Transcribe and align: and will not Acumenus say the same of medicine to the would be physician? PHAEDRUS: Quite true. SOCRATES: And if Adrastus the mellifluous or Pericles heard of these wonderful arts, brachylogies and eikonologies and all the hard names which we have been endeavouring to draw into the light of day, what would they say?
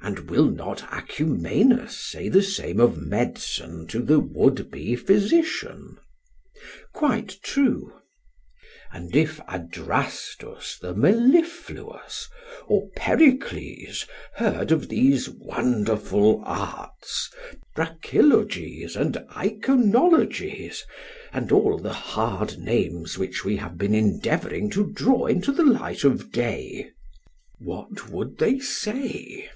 and 0.00 0.30
will 0.30 0.50
not 0.50 0.82
Acumenus 0.90 1.96
say 1.96 2.28
the 2.28 2.42
same 2.42 2.80
of 2.80 2.96
medicine 3.00 3.86
to 3.88 4.00
the 4.02 4.18
would 4.18 4.68
be 4.70 4.96
physician? 4.96 5.94
PHAEDRUS: 5.94 6.90
Quite 6.92 7.36
true. 7.42 7.92
SOCRATES: 8.86 8.88
And 8.92 9.14
if 9.14 9.40
Adrastus 9.46 10.78
the 10.80 10.94
mellifluous 10.94 12.28
or 12.66 12.88
Pericles 12.96 14.06
heard 14.34 14.72
of 14.72 14.88
these 14.88 15.28
wonderful 15.28 16.42
arts, 16.44 17.30
brachylogies 17.76 18.96
and 18.96 19.14
eikonologies 19.36 20.80
and 21.32 21.52
all 21.52 21.78
the 21.78 21.92
hard 21.92 22.58
names 22.58 23.18
which 23.18 23.44
we 23.44 23.56
have 23.56 23.78
been 23.78 23.94
endeavouring 23.94 24.68
to 24.70 24.90
draw 24.90 25.26
into 25.26 25.52
the 25.52 25.62
light 25.64 26.02
of 26.02 26.32
day, 26.32 26.90
what 27.58 28.08
would 28.08 28.38
they 28.38 28.58
say? 28.58 29.48